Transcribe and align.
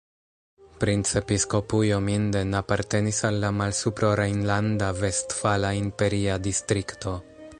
Princepiskopujo 0.83 1.99
Minden 2.05 2.55
apartenis 2.61 3.19
al 3.29 3.37
la 3.45 3.53
Malsuprorejnlanda-Vestfala 3.59 5.73
Imperia 5.83 6.41
Distrikto. 6.49 7.15